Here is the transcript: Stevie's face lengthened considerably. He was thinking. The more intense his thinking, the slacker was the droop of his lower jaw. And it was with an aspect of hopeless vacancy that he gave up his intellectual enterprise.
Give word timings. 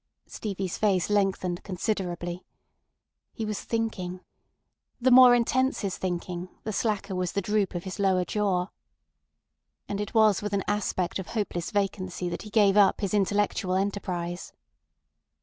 Stevie's 0.25 0.79
face 0.79 1.11
lengthened 1.11 1.61
considerably. 1.61 2.43
He 3.33 3.45
was 3.45 3.61
thinking. 3.61 4.21
The 4.99 5.11
more 5.11 5.35
intense 5.35 5.81
his 5.81 5.95
thinking, 5.95 6.49
the 6.63 6.73
slacker 6.73 7.13
was 7.13 7.33
the 7.33 7.41
droop 7.43 7.75
of 7.75 7.83
his 7.83 7.99
lower 7.99 8.25
jaw. 8.25 8.69
And 9.87 10.01
it 10.01 10.15
was 10.15 10.41
with 10.41 10.53
an 10.53 10.63
aspect 10.67 11.19
of 11.19 11.27
hopeless 11.27 11.69
vacancy 11.69 12.29
that 12.29 12.41
he 12.41 12.49
gave 12.49 12.77
up 12.77 13.01
his 13.01 13.13
intellectual 13.13 13.75
enterprise. 13.75 14.53